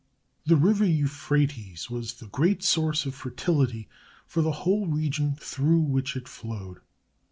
[0.47, 3.87] The river Euphrates was the great source of fertility
[4.25, 6.79] for the whole region through which it flowed.